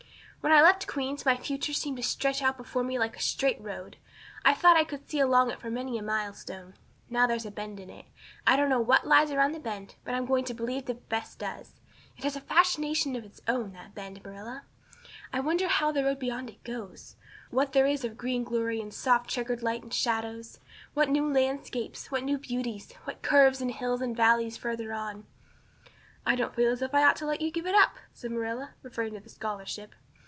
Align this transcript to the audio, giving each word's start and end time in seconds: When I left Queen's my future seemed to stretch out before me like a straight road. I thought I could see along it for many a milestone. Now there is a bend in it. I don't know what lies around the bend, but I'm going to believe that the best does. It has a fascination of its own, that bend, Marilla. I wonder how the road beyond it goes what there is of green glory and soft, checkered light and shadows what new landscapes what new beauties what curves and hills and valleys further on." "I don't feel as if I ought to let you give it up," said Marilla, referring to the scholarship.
When 0.43 0.51
I 0.51 0.63
left 0.63 0.87
Queen's 0.87 1.23
my 1.23 1.37
future 1.37 1.71
seemed 1.71 1.97
to 1.97 2.03
stretch 2.03 2.41
out 2.41 2.57
before 2.57 2.83
me 2.83 2.97
like 2.97 3.15
a 3.15 3.19
straight 3.21 3.61
road. 3.61 3.97
I 4.43 4.55
thought 4.55 4.75
I 4.75 4.83
could 4.83 5.07
see 5.07 5.19
along 5.19 5.51
it 5.51 5.59
for 5.61 5.69
many 5.69 5.99
a 5.99 6.01
milestone. 6.01 6.73
Now 7.11 7.27
there 7.27 7.35
is 7.35 7.45
a 7.45 7.51
bend 7.51 7.79
in 7.79 7.91
it. 7.91 8.05
I 8.47 8.55
don't 8.55 8.67
know 8.67 8.81
what 8.81 9.05
lies 9.05 9.29
around 9.29 9.51
the 9.51 9.59
bend, 9.59 9.93
but 10.03 10.15
I'm 10.15 10.25
going 10.25 10.43
to 10.45 10.55
believe 10.55 10.85
that 10.85 10.93
the 10.95 10.99
best 10.99 11.37
does. 11.37 11.75
It 12.17 12.23
has 12.23 12.35
a 12.35 12.41
fascination 12.41 13.15
of 13.15 13.23
its 13.23 13.41
own, 13.47 13.73
that 13.73 13.93
bend, 13.93 14.23
Marilla. 14.25 14.63
I 15.31 15.39
wonder 15.41 15.67
how 15.67 15.91
the 15.91 16.03
road 16.03 16.17
beyond 16.17 16.49
it 16.49 16.63
goes 16.63 17.17
what 17.51 17.73
there 17.73 17.85
is 17.85 18.03
of 18.03 18.17
green 18.17 18.43
glory 18.43 18.81
and 18.81 18.91
soft, 18.91 19.29
checkered 19.29 19.61
light 19.61 19.83
and 19.83 19.93
shadows 19.93 20.59
what 20.95 21.07
new 21.11 21.31
landscapes 21.31 22.09
what 22.09 22.23
new 22.23 22.39
beauties 22.39 22.91
what 23.03 23.21
curves 23.21 23.61
and 23.61 23.69
hills 23.69 24.01
and 24.01 24.17
valleys 24.17 24.57
further 24.57 24.91
on." 24.91 25.27
"I 26.25 26.35
don't 26.35 26.55
feel 26.55 26.71
as 26.71 26.81
if 26.81 26.95
I 26.95 27.03
ought 27.03 27.17
to 27.17 27.27
let 27.27 27.41
you 27.41 27.51
give 27.51 27.67
it 27.67 27.75
up," 27.75 27.97
said 28.11 28.31
Marilla, 28.31 28.73
referring 28.81 29.13
to 29.13 29.19
the 29.19 29.29
scholarship. 29.29 29.93